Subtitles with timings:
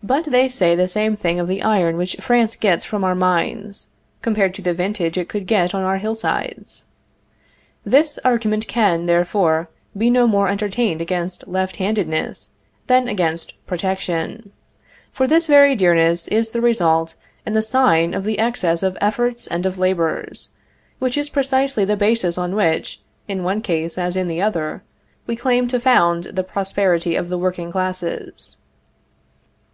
[0.00, 3.88] But they say the same thing of the iron which France gets from our mines,
[4.22, 6.84] compared to the vintage it could get on our hillsides.
[7.82, 12.50] This argument can, therefore, be no more entertained against left handedness
[12.86, 14.52] than against protection;
[15.10, 19.48] for this very dearness is the result and the sign of the excess of efforts
[19.48, 20.50] and of labors,
[21.00, 24.84] which is precisely the basis on which, in one case, as in the other,
[25.26, 28.58] we claim to found the prosperity of the working classes.